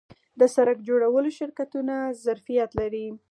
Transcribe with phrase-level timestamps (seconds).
[0.39, 1.95] د سرک جوړولو شرکتونه
[2.25, 3.07] ظرفیت لري؟